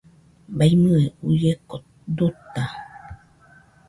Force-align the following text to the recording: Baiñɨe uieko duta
Baiñɨe 0.57 1.01
uieko 1.29 1.75
duta 2.15 2.63